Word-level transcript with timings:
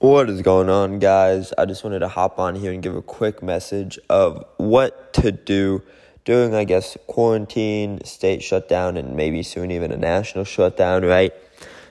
What 0.00 0.30
is 0.30 0.42
going 0.42 0.68
on, 0.68 1.00
guys? 1.00 1.52
I 1.58 1.64
just 1.64 1.82
wanted 1.82 1.98
to 1.98 2.08
hop 2.08 2.38
on 2.38 2.54
here 2.54 2.70
and 2.70 2.80
give 2.80 2.94
a 2.94 3.02
quick 3.02 3.42
message 3.42 3.98
of 4.08 4.44
what 4.56 5.12
to 5.14 5.32
do 5.32 5.82
during, 6.24 6.54
I 6.54 6.62
guess, 6.62 6.96
quarantine, 7.08 8.04
state 8.04 8.40
shutdown, 8.40 8.96
and 8.96 9.16
maybe 9.16 9.42
soon 9.42 9.72
even 9.72 9.90
a 9.90 9.96
national 9.96 10.44
shutdown, 10.44 11.04
right? 11.04 11.32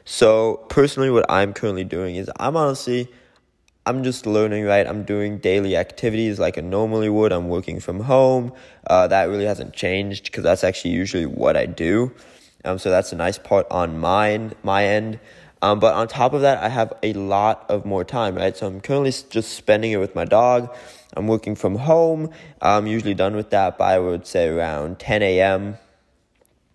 So, 0.06 0.66
personally, 0.70 1.10
what 1.10 1.30
I'm 1.30 1.52
currently 1.52 1.84
doing 1.84 2.16
is 2.16 2.32
I'm 2.40 2.56
honestly, 2.56 3.10
I'm 3.86 4.06
just 4.06 4.26
learning, 4.26 4.64
right? 4.64 4.88
I'm 4.88 5.04
doing 5.04 5.40
daily 5.40 5.76
activities 5.76 6.40
like 6.40 6.58
I 6.58 6.62
normally 6.62 7.10
would. 7.10 7.34
I'm 7.34 7.50
working 7.50 7.82
from 7.82 8.00
home. 8.00 8.54
Uh, 8.90 9.08
that 9.08 9.26
really 9.26 9.44
hasn't 9.44 9.74
changed 9.74 10.32
because 10.32 10.46
that's 10.46 10.64
actually 10.64 10.92
usually 10.92 11.26
what 11.26 11.58
I 11.58 11.66
do. 11.66 12.14
Um, 12.64 12.80
so 12.80 12.90
that's 12.90 13.12
a 13.12 13.18
nice 13.18 13.38
part 13.38 13.68
on 13.70 14.00
mine, 14.00 14.54
my 14.64 14.86
end. 14.86 15.20
Um, 15.62 15.80
but 15.80 15.96
on 15.96 16.08
top 16.08 16.34
of 16.34 16.42
that, 16.42 16.64
I 16.64 16.70
have 16.70 16.94
a 17.02 17.14
lot 17.14 17.66
of 17.70 17.86
more 17.86 18.04
time, 18.04 18.36
right? 18.36 18.56
So 18.56 18.68
I'm 18.68 18.82
currently 18.82 19.12
just 19.30 19.54
spending 19.54 19.92
it 19.92 19.98
with 19.98 20.14
my 20.14 20.26
dog. 20.26 20.74
I'm 21.16 21.28
working 21.28 21.56
from 21.56 21.76
home. 21.76 22.30
I'm 22.62 22.86
usually 22.86 23.16
done 23.16 23.36
with 23.36 23.50
that 23.50 23.78
by, 23.78 23.96
I 23.96 24.00
would 24.00 24.28
say, 24.28 24.50
around 24.50 25.00
10 25.00 25.24
a.m. 25.24 25.78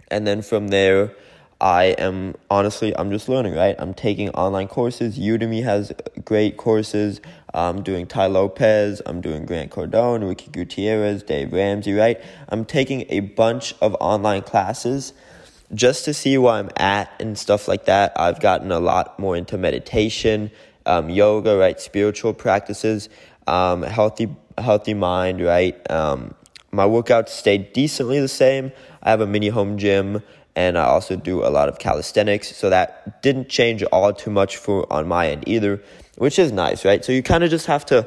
And 0.09 0.27
then 0.27 0.43
from 0.43 0.69
there, 0.69 1.15
I 1.61 1.95
am 1.97 2.35
honestly, 2.51 2.97
I'm 2.97 3.11
just 3.13 3.29
learning, 3.29 3.55
right? 3.55 3.77
I'm 3.79 3.95
taking 3.95 4.31
online 4.31 4.67
courses. 4.67 5.17
Udemy 5.17 5.63
has 5.63 5.93
great 6.25 6.57
courses. 6.57 7.21
I'm 7.55 7.85
doing 7.85 8.07
Tai 8.07 8.27
Lopez. 8.27 9.01
I'm 9.07 9.21
doing 9.21 9.47
Grant 9.47 9.71
Cardone, 9.71 10.29
Ricky 10.29 10.51
Gutierrez, 10.51 11.23
Dave 11.23 11.53
Ramsey, 11.53 11.93
right? 11.93 12.21
I'm 12.49 12.65
taking 12.65 13.07
a 13.11 13.21
bunch 13.21 13.77
of 13.81 13.97
online 14.01 14.43
classes 14.43 15.13
just 15.75 16.05
to 16.05 16.15
see 16.15 16.37
where 16.39 16.55
I'm 16.55 16.71
at 16.77 17.11
and 17.21 17.39
stuff 17.39 17.69
like 17.69 17.87
that, 17.87 18.13
I've 18.17 18.41
gotten 18.41 18.71
a 18.71 18.81
lot 18.81 19.19
more 19.19 19.37
into 19.37 19.57
meditation, 19.57 20.51
um, 20.87 21.09
yoga, 21.11 21.57
right, 21.57 21.81
spiritual 21.81 22.35
practices, 22.35 23.09
um, 23.47 23.83
healthy 23.83 24.35
healthy 24.59 24.95
mind, 24.95 25.43
right. 25.43 25.91
Um, 25.91 26.35
my 26.73 26.85
workouts 26.85 27.31
stayed 27.31 27.73
decently 27.73 28.21
the 28.21 28.29
same. 28.29 28.73
I 29.03 29.11
have 29.11 29.21
a 29.21 29.27
mini 29.27 29.49
home 29.49 29.79
gym, 29.79 30.23
and 30.55 30.77
I 30.77 30.85
also 30.85 31.17
do 31.17 31.45
a 31.45 31.49
lot 31.49 31.69
of 31.69 31.79
calisthenics, 31.79 32.55
so 32.55 32.71
that 32.71 33.23
didn't 33.23 33.49
change 33.49 33.83
all 33.85 34.13
too 34.13 34.31
much 34.31 34.57
for 34.57 34.91
on 34.93 35.09
my 35.09 35.29
end 35.29 35.45
either, 35.47 35.83
which 36.17 36.39
is 36.39 36.53
nice, 36.53 36.85
right. 36.85 37.05
So 37.05 37.13
you 37.13 37.23
kind 37.23 37.45
of 37.45 37.51
just 37.51 37.67
have 37.67 37.87
to 37.87 38.07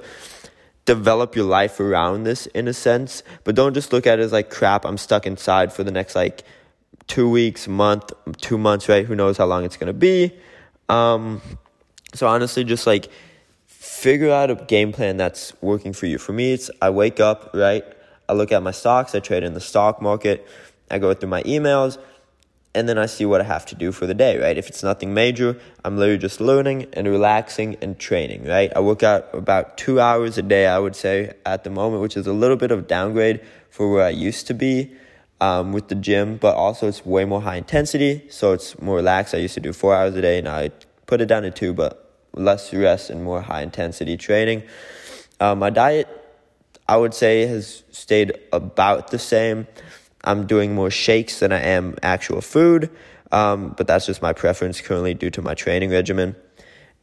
develop 0.85 1.35
your 1.35 1.45
life 1.45 1.79
around 1.79 2.23
this 2.23 2.45
in 2.47 2.67
a 2.67 2.73
sense, 2.73 3.23
but 3.43 3.55
don't 3.55 3.73
just 3.73 3.91
look 3.91 4.05
at 4.05 4.19
it 4.19 4.21
as 4.21 4.31
like 4.31 4.51
crap. 4.51 4.85
I'm 4.85 4.97
stuck 4.97 5.25
inside 5.25 5.73
for 5.73 5.83
the 5.83 5.91
next 5.91 6.15
like 6.15 6.43
two 7.07 7.29
weeks, 7.29 7.67
month, 7.67 8.11
two 8.37 8.57
months, 8.57 8.89
right? 8.89 9.05
Who 9.05 9.15
knows 9.15 9.37
how 9.37 9.45
long 9.45 9.63
it's 9.63 9.77
gonna 9.77 9.93
be? 9.93 10.33
Um, 10.89 11.41
so 12.13 12.27
honestly, 12.27 12.63
just 12.63 12.87
like 12.87 13.09
figure 13.67 14.31
out 14.31 14.49
a 14.51 14.55
game 14.55 14.91
plan 14.91 15.17
that's 15.17 15.53
working 15.61 15.93
for 15.93 16.05
you. 16.05 16.17
For 16.17 16.33
me, 16.33 16.53
it's 16.53 16.69
I 16.81 16.89
wake 16.89 17.19
up, 17.19 17.51
right? 17.53 17.83
I 18.27 18.33
look 18.33 18.51
at 18.51 18.63
my 18.63 18.71
stocks, 18.71 19.13
I 19.13 19.19
trade 19.19 19.43
in 19.43 19.53
the 19.53 19.61
stock 19.61 20.01
market, 20.01 20.47
I 20.89 20.99
go 20.99 21.13
through 21.13 21.29
my 21.29 21.43
emails, 21.43 21.97
and 22.73 22.89
then 22.89 22.97
I 22.97 23.05
see 23.05 23.25
what 23.25 23.39
I 23.39 23.45
have 23.45 23.65
to 23.67 23.75
do 23.75 23.91
for 23.91 24.05
the 24.05 24.13
day, 24.13 24.39
right? 24.39 24.57
If 24.57 24.67
it's 24.67 24.83
nothing 24.83 25.13
major, 25.13 25.57
I'm 25.83 25.97
literally 25.97 26.17
just 26.17 26.41
learning 26.41 26.87
and 26.93 27.07
relaxing 27.07 27.77
and 27.81 27.97
training, 27.97 28.45
right? 28.45 28.71
I 28.75 28.79
work 28.79 29.03
out 29.03 29.33
about 29.33 29.77
two 29.77 29.99
hours 29.99 30.37
a 30.37 30.41
day, 30.41 30.67
I 30.67 30.79
would 30.79 30.95
say, 30.95 31.33
at 31.45 31.63
the 31.63 31.69
moment, 31.69 32.01
which 32.01 32.17
is 32.17 32.27
a 32.27 32.33
little 32.33 32.57
bit 32.57 32.71
of 32.71 32.87
downgrade 32.87 33.41
for 33.69 33.91
where 33.91 34.03
I 34.03 34.09
used 34.09 34.47
to 34.47 34.53
be 34.53 34.93
um, 35.41 35.73
with 35.73 35.87
the 35.89 35.95
gym, 35.95 36.37
but 36.37 36.55
also 36.55 36.87
it's 36.87 37.05
way 37.05 37.25
more 37.25 37.41
high 37.41 37.57
intensity, 37.57 38.25
so 38.29 38.53
it's 38.53 38.79
more 38.81 38.95
relaxed. 38.95 39.33
I 39.33 39.39
used 39.39 39.53
to 39.55 39.59
do 39.59 39.73
four 39.73 39.95
hours 39.95 40.15
a 40.15 40.21
day, 40.21 40.41
now 40.41 40.55
I 40.55 40.71
put 41.05 41.21
it 41.21 41.25
down 41.27 41.43
to 41.43 41.51
two, 41.51 41.73
but 41.73 42.01
less 42.33 42.73
rest 42.73 43.09
and 43.09 43.23
more 43.23 43.41
high 43.41 43.61
intensity 43.61 44.17
training. 44.17 44.63
Uh, 45.39 45.55
my 45.55 45.69
diet, 45.69 46.07
I 46.87 46.97
would 46.97 47.13
say, 47.13 47.45
has 47.47 47.83
stayed 47.91 48.37
about 48.53 49.11
the 49.11 49.19
same. 49.19 49.67
I'm 50.23 50.47
doing 50.47 50.73
more 50.73 50.89
shakes 50.89 51.39
than 51.39 51.51
I 51.51 51.61
am 51.61 51.95
actual 52.01 52.41
food, 52.41 52.89
um, 53.31 53.73
but 53.77 53.87
that's 53.87 54.05
just 54.05 54.21
my 54.21 54.33
preference 54.33 54.81
currently 54.81 55.13
due 55.13 55.29
to 55.31 55.41
my 55.41 55.53
training 55.53 55.91
regimen. 55.91 56.35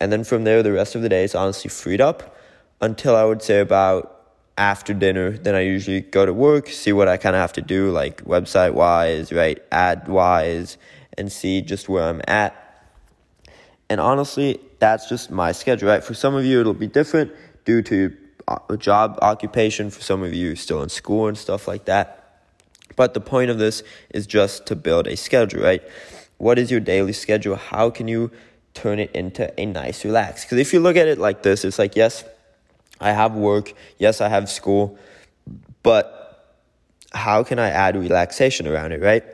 And 0.00 0.10
then 0.10 0.24
from 0.24 0.44
there, 0.44 0.62
the 0.62 0.72
rest 0.72 0.94
of 0.94 1.02
the 1.02 1.08
day 1.08 1.22
is 1.22 1.34
honestly 1.34 1.68
freed 1.68 2.00
up 2.00 2.36
until 2.80 3.14
I 3.14 3.24
would 3.24 3.42
say 3.42 3.60
about 3.60 4.21
after 4.58 4.92
dinner, 4.92 5.30
then 5.30 5.54
I 5.54 5.60
usually 5.60 6.00
go 6.00 6.26
to 6.26 6.32
work, 6.32 6.68
see 6.68 6.92
what 6.92 7.08
I 7.08 7.16
kind 7.16 7.34
of 7.34 7.40
have 7.40 7.52
to 7.54 7.62
do, 7.62 7.90
like 7.90 8.24
website 8.24 8.74
wise, 8.74 9.32
right, 9.32 9.62
ad 9.72 10.08
wise, 10.08 10.76
and 11.16 11.30
see 11.30 11.62
just 11.62 11.88
where 11.88 12.04
I'm 12.04 12.22
at. 12.28 12.54
And 13.88 14.00
honestly, 14.00 14.60
that's 14.78 15.08
just 15.08 15.30
my 15.30 15.52
schedule, 15.52 15.88
right? 15.88 16.02
For 16.02 16.14
some 16.14 16.34
of 16.34 16.44
you, 16.44 16.60
it'll 16.60 16.74
be 16.74 16.86
different 16.86 17.32
due 17.64 17.82
to 17.82 18.16
uh, 18.48 18.58
a 18.68 18.76
job 18.76 19.18
occupation. 19.22 19.90
For 19.90 20.00
some 20.00 20.22
of 20.22 20.32
you, 20.32 20.56
still 20.56 20.82
in 20.82 20.88
school 20.88 21.28
and 21.28 21.36
stuff 21.36 21.68
like 21.68 21.84
that. 21.86 22.40
But 22.96 23.14
the 23.14 23.20
point 23.20 23.50
of 23.50 23.58
this 23.58 23.82
is 24.10 24.26
just 24.26 24.66
to 24.66 24.76
build 24.76 25.06
a 25.06 25.16
schedule, 25.16 25.62
right? 25.62 25.82
What 26.38 26.58
is 26.58 26.70
your 26.70 26.80
daily 26.80 27.12
schedule? 27.12 27.56
How 27.56 27.90
can 27.90 28.08
you 28.08 28.30
turn 28.74 28.98
it 28.98 29.10
into 29.12 29.52
a 29.60 29.66
nice 29.66 30.04
relax? 30.04 30.44
Because 30.44 30.58
if 30.58 30.72
you 30.72 30.80
look 30.80 30.96
at 30.96 31.06
it 31.08 31.18
like 31.18 31.42
this, 31.42 31.64
it's 31.64 31.78
like, 31.78 31.96
yes, 31.96 32.24
I 33.02 33.12
have 33.12 33.34
work. 33.34 33.74
Yes, 33.98 34.20
I 34.20 34.28
have 34.28 34.48
school. 34.48 34.98
But 35.82 36.18
how 37.12 37.42
can 37.42 37.58
I 37.58 37.68
add 37.68 37.96
relaxation 37.96 38.66
around 38.66 38.92
it, 38.92 39.02
right? 39.02 39.24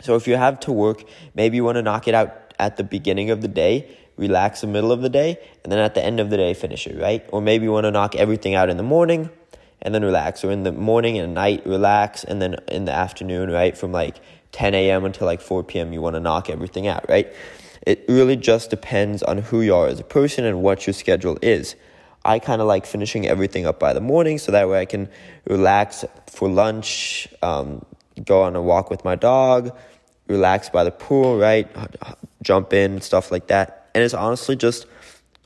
So 0.00 0.14
if 0.16 0.26
you 0.28 0.36
have 0.36 0.60
to 0.60 0.72
work, 0.72 1.04
maybe 1.34 1.56
you 1.56 1.64
want 1.64 1.76
to 1.76 1.82
knock 1.82 2.06
it 2.08 2.14
out 2.14 2.54
at 2.58 2.76
the 2.76 2.84
beginning 2.84 3.30
of 3.30 3.40
the 3.40 3.48
day, 3.48 3.96
relax 4.16 4.60
the 4.60 4.66
middle 4.66 4.92
of 4.92 5.00
the 5.00 5.08
day, 5.08 5.38
and 5.62 5.72
then 5.72 5.78
at 5.78 5.94
the 5.94 6.04
end 6.04 6.20
of 6.20 6.30
the 6.30 6.36
day, 6.36 6.54
finish 6.54 6.86
it, 6.86 7.00
right? 7.00 7.24
Or 7.32 7.40
maybe 7.40 7.64
you 7.64 7.72
want 7.72 7.84
to 7.84 7.90
knock 7.90 8.14
everything 8.16 8.54
out 8.54 8.68
in 8.68 8.76
the 8.76 8.82
morning 8.82 9.30
and 9.80 9.94
then 9.94 10.04
relax, 10.04 10.44
or 10.44 10.50
in 10.50 10.64
the 10.64 10.72
morning 10.72 11.18
and 11.18 11.34
night, 11.34 11.64
relax, 11.64 12.24
and 12.24 12.42
then 12.42 12.56
in 12.66 12.84
the 12.84 12.92
afternoon, 12.92 13.48
right? 13.50 13.78
From 13.78 13.92
like 13.92 14.16
10 14.50 14.74
a.m. 14.74 15.04
until 15.04 15.26
like 15.26 15.40
4 15.40 15.62
p.m., 15.62 15.92
you 15.92 16.00
want 16.00 16.14
to 16.14 16.20
knock 16.20 16.50
everything 16.50 16.88
out, 16.88 17.08
right? 17.08 17.32
It 17.82 18.04
really 18.08 18.36
just 18.36 18.70
depends 18.70 19.22
on 19.22 19.38
who 19.38 19.60
you 19.60 19.74
are 19.74 19.86
as 19.86 20.00
a 20.00 20.04
person 20.04 20.44
and 20.44 20.62
what 20.62 20.86
your 20.86 20.94
schedule 20.94 21.38
is. 21.42 21.76
I 22.24 22.38
kind 22.38 22.60
of 22.60 22.66
like 22.66 22.86
finishing 22.86 23.26
everything 23.26 23.66
up 23.66 23.78
by 23.78 23.92
the 23.92 24.00
morning 24.00 24.38
so 24.38 24.52
that 24.52 24.68
way 24.68 24.80
I 24.80 24.84
can 24.84 25.08
relax 25.46 26.04
for 26.26 26.48
lunch, 26.48 27.28
um, 27.42 27.84
go 28.24 28.42
on 28.42 28.56
a 28.56 28.62
walk 28.62 28.90
with 28.90 29.04
my 29.04 29.14
dog, 29.14 29.76
relax 30.26 30.68
by 30.68 30.84
the 30.84 30.90
pool, 30.90 31.38
right? 31.38 31.68
Jump 32.42 32.72
in, 32.72 33.00
stuff 33.00 33.30
like 33.30 33.46
that. 33.48 33.90
And 33.94 34.04
it's 34.04 34.14
honestly 34.14 34.56
just 34.56 34.86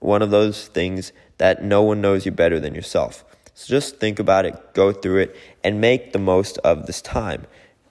one 0.01 0.23
of 0.23 0.31
those 0.31 0.69
things 0.69 1.13
that 1.39 1.63
no 1.63 1.83
one 1.83 2.01
knows 2.01 2.27
you 2.27 2.33
better 2.33 2.59
than 2.59 2.75
yourself. 2.75 3.25
So 3.55 3.69
just 3.69 3.99
think 3.99 4.19
about 4.19 4.45
it, 4.45 4.75
go 4.75 4.93
through 4.93 5.19
it, 5.19 5.37
and 5.63 5.81
make 5.81 6.13
the 6.13 6.19
most 6.19 6.59
of 6.59 6.87
this 6.87 7.01
time. 7.03 7.47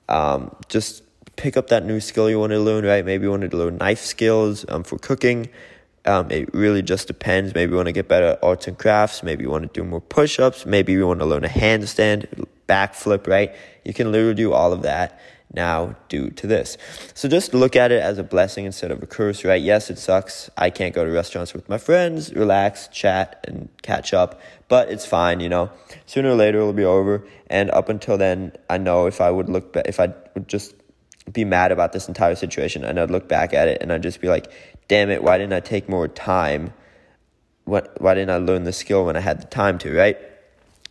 Um, 0.09 0.55
just 0.67 1.03
pick 1.35 1.55
up 1.55 1.67
that 1.67 1.85
new 1.85 1.99
skill 1.99 2.29
you 2.29 2.39
want 2.39 2.51
to 2.51 2.59
learn, 2.59 2.85
right? 2.85 3.05
Maybe 3.05 3.23
you 3.23 3.31
want 3.31 3.49
to 3.49 3.57
learn 3.57 3.77
knife 3.77 4.01
skills 4.01 4.65
um, 4.69 4.83
for 4.83 4.97
cooking. 4.97 5.49
Um, 6.05 6.31
it 6.31 6.53
really 6.53 6.81
just 6.81 7.07
depends. 7.07 7.53
Maybe 7.53 7.71
you 7.71 7.75
want 7.75 7.87
to 7.87 7.91
get 7.91 8.07
better 8.07 8.27
at 8.27 8.43
arts 8.43 8.67
and 8.67 8.77
crafts. 8.77 9.21
Maybe 9.21 9.43
you 9.43 9.51
want 9.51 9.71
to 9.71 9.81
do 9.81 9.87
more 9.87 10.01
push 10.01 10.39
ups. 10.39 10.65
Maybe 10.65 10.93
you 10.93 11.05
want 11.05 11.19
to 11.19 11.25
learn 11.25 11.43
a 11.43 11.49
handstand, 11.49 12.47
backflip, 12.67 13.27
right? 13.27 13.53
You 13.85 13.93
can 13.93 14.11
literally 14.11 14.33
do 14.33 14.53
all 14.53 14.73
of 14.73 14.81
that 14.81 15.19
now 15.53 15.95
due 16.07 16.29
to 16.29 16.47
this. 16.47 16.77
So 17.13 17.27
just 17.27 17.53
look 17.53 17.75
at 17.75 17.91
it 17.91 18.01
as 18.01 18.17
a 18.17 18.23
blessing 18.23 18.65
instead 18.65 18.91
of 18.91 19.03
a 19.03 19.05
curse, 19.05 19.43
right? 19.43 19.61
Yes, 19.61 19.89
it 19.89 19.99
sucks. 19.99 20.49
I 20.57 20.69
can't 20.69 20.95
go 20.95 21.03
to 21.05 21.11
restaurants 21.11 21.53
with 21.53 21.67
my 21.67 21.77
friends, 21.77 22.33
relax, 22.33 22.87
chat, 22.87 23.43
and 23.47 23.69
catch 23.81 24.13
up, 24.13 24.39
but 24.69 24.89
it's 24.89 25.05
fine, 25.05 25.39
you 25.39 25.49
know. 25.49 25.69
Sooner 26.05 26.29
or 26.29 26.35
later 26.35 26.59
it'll 26.59 26.73
be 26.73 26.85
over. 26.85 27.23
And 27.47 27.69
up 27.71 27.89
until 27.89 28.17
then, 28.17 28.53
I 28.69 28.77
know 28.77 29.07
if 29.07 29.19
I 29.19 29.29
would 29.29 29.49
look 29.49 29.73
back, 29.73 29.87
if 29.87 29.99
I 29.99 30.13
would 30.35 30.47
just 30.47 30.73
be 31.31 31.45
mad 31.45 31.71
about 31.71 31.93
this 31.93 32.07
entire 32.07 32.35
situation 32.35 32.83
and 32.83 32.99
I'd 32.99 33.11
look 33.11 33.27
back 33.27 33.53
at 33.53 33.67
it 33.67 33.81
and 33.81 33.91
I'd 33.91 34.03
just 34.03 34.21
be 34.21 34.27
like, 34.27 34.51
damn 34.91 35.09
it, 35.09 35.23
why 35.23 35.37
didn't 35.37 35.53
I 35.53 35.61
take 35.61 35.87
more 35.87 36.09
time? 36.09 36.73
What, 37.63 38.01
why 38.01 38.13
didn't 38.13 38.31
I 38.31 38.39
learn 38.39 38.65
the 38.65 38.73
skill 38.73 39.05
when 39.05 39.15
I 39.15 39.21
had 39.21 39.41
the 39.41 39.45
time 39.45 39.77
to, 39.77 39.95
right? 39.95 40.17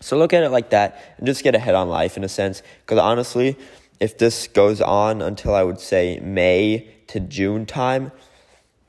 So 0.00 0.17
look 0.17 0.32
at 0.32 0.43
it 0.43 0.49
like 0.49 0.70
that 0.70 1.14
and 1.19 1.26
just 1.26 1.44
get 1.44 1.55
ahead 1.55 1.75
on 1.75 1.91
life 1.91 2.17
in 2.17 2.25
a 2.25 2.29
sense. 2.29 2.62
Because 2.81 2.99
honestly, 2.99 3.58
if 4.00 4.17
this 4.17 4.49
goes 4.49 4.81
on 4.81 5.20
until 5.20 5.55
I 5.55 5.62
would 5.62 5.81
say 5.81 6.19
May 6.20 6.88
to 7.08 7.20
June 7.20 7.67
time, 7.67 8.11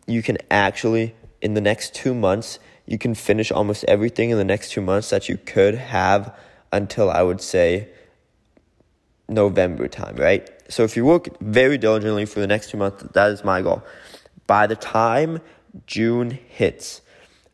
you 0.07 0.23
can 0.23 0.37
actually, 0.49 1.13
in 1.41 1.55
the 1.55 1.61
next 1.61 1.93
two 1.93 2.13
months, 2.13 2.57
you 2.85 2.97
can 2.97 3.13
finish 3.13 3.51
almost 3.51 3.83
everything 3.89 4.29
in 4.29 4.37
the 4.37 4.45
next 4.45 4.71
two 4.71 4.79
months 4.79 5.09
that 5.09 5.27
you 5.27 5.35
could 5.35 5.75
have 5.75 6.33
until 6.71 7.11
I 7.11 7.21
would 7.21 7.41
say 7.41 7.89
November 9.27 9.89
time, 9.89 10.15
right? 10.15 10.49
So 10.69 10.83
if 10.83 10.95
you 10.95 11.03
work 11.03 11.37
very 11.41 11.77
diligently 11.77 12.25
for 12.25 12.39
the 12.39 12.47
next 12.47 12.69
two 12.69 12.77
months, 12.77 13.03
that 13.11 13.31
is 13.31 13.43
my 13.43 13.61
goal 13.61 13.83
by 14.51 14.68
the 14.68 14.75
time 14.75 15.39
June 15.88 16.30
hits, 16.30 17.00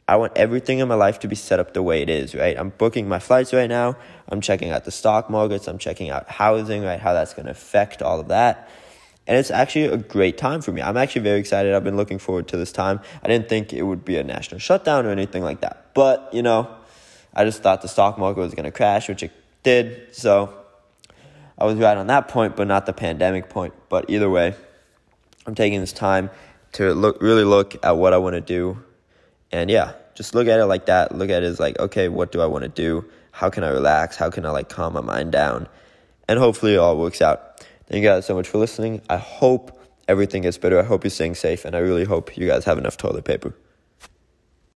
I 0.08 0.16
want 0.16 0.34
everything 0.36 0.80
in 0.80 0.88
my 0.88 0.96
life 0.96 1.20
to 1.20 1.28
be 1.28 1.36
set 1.36 1.60
up 1.60 1.76
the 1.76 1.84
way 1.84 2.02
it 2.02 2.10
is, 2.10 2.34
right? 2.34 2.58
I'm 2.58 2.70
booking 2.70 3.08
my 3.08 3.20
flights 3.20 3.54
right 3.54 3.70
now. 3.70 3.98
I'm 4.30 4.42
checking 4.42 4.72
out 4.72 4.84
the 4.84 4.90
stock 4.90 5.30
markets. 5.30 5.68
I'm 5.68 5.78
checking 5.78 6.10
out 6.10 6.28
housing, 6.28 6.82
right? 6.82 7.00
How 7.00 7.14
that's 7.14 7.36
going 7.36 7.46
to 7.46 7.52
affect 7.52 8.02
all 8.02 8.20
of 8.20 8.30
that. 8.30 8.68
And 9.28 9.38
it's 9.38 9.52
actually 9.52 9.86
a 9.86 9.98
great 9.98 10.40
time 10.40 10.60
for 10.60 10.72
me. 10.72 10.82
I'm 10.82 10.98
actually 10.98 11.22
very 11.22 11.40
excited. 11.40 11.76
I've 11.76 11.84
been 11.84 11.98
looking 11.98 12.18
forward 12.18 12.48
to 12.48 12.58
this 12.58 12.72
time. 12.72 13.00
I 13.22 13.28
didn't 13.28 13.48
think 13.48 13.74
it 13.74 13.84
would 13.84 14.04
be 14.04 14.18
a 14.18 14.24
national 14.24 14.60
shutdown 14.60 15.06
or 15.06 15.12
anything 15.12 15.44
like 15.44 15.62
that. 15.62 15.94
But, 15.94 16.34
you 16.34 16.42
know, 16.42 16.68
I 17.32 17.46
just 17.46 17.62
thought 17.62 17.84
the 17.84 17.88
stock 17.88 18.18
market 18.18 18.40
was 18.40 18.56
going 18.56 18.66
to 18.66 18.72
crash, 18.72 19.08
which 19.08 19.22
it 19.22 19.34
did. 19.62 20.16
So 20.16 20.52
I 21.60 21.66
was 21.66 21.76
right 21.76 21.96
on 21.96 22.08
that 22.08 22.28
point, 22.28 22.56
but 22.56 22.66
not 22.66 22.88
the 22.88 22.94
pandemic 22.94 23.52
point. 23.52 23.76
But 23.88 24.10
either 24.10 24.32
way, 24.32 24.56
I'm 25.46 25.54
taking 25.54 25.80
this 25.80 25.94
time 25.94 26.32
to 26.74 26.94
look 26.94 27.22
really 27.22 27.44
look 27.44 27.76
at 27.84 27.98
what 27.98 28.14
I 28.14 28.18
want 28.18 28.36
to 28.36 28.42
do. 28.42 28.84
And 29.52 29.70
yeah, 29.70 29.94
just 30.16 30.36
look 30.36 30.48
at 30.48 30.60
it 30.60 30.66
like 30.66 30.88
that. 30.88 31.16
Look 31.16 31.30
at 31.30 31.44
it 31.44 31.46
as 31.46 31.60
like, 31.60 31.80
okay, 31.80 32.10
what 32.10 32.32
do 32.32 32.42
I 32.42 32.46
want 32.46 32.64
to 32.64 32.70
do? 32.70 33.06
How 33.32 33.50
can 33.50 33.64
I 33.64 33.70
relax? 33.70 34.16
How 34.16 34.30
can 34.30 34.46
I 34.46 34.50
like 34.50 34.70
calm 34.70 34.94
my 34.94 35.02
mind 35.02 35.32
down? 35.32 35.68
And 36.28 36.40
hopefully 36.40 36.74
it 36.74 36.78
all 36.78 36.98
works 36.98 37.22
out. 37.22 37.64
Thank 37.88 38.04
you 38.04 38.10
guys 38.10 38.26
so 38.26 38.36
much 38.36 38.48
for 38.48 38.58
listening. 38.58 39.02
I 39.10 39.18
hope 39.18 39.80
everything 40.08 40.42
gets 40.42 40.58
better. 40.58 40.80
I 40.80 40.84
hope 40.84 41.04
you're 41.04 41.12
staying 41.12 41.36
safe, 41.36 41.64
and 41.66 41.76
I 41.76 41.80
really 41.80 42.04
hope 42.04 42.36
you 42.36 42.48
guys 42.48 42.66
have 42.66 42.78
enough 42.78 42.98
toilet 42.98 43.26
paper. 43.26 43.54